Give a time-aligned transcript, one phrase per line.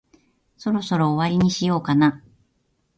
[0.57, 2.23] そろそろ終わりにしようかな。